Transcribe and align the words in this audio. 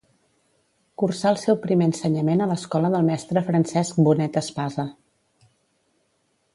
Cursà 1.01 1.27
el 1.31 1.37
seu 1.41 1.57
primer 1.65 1.87
ensenyament 1.89 2.41
a 2.45 2.49
l'escola 2.53 2.91
del 2.97 3.07
mestre 3.13 3.47
Francesc 3.51 4.03
Bonet 4.09 4.41
Espasa. 4.45 4.91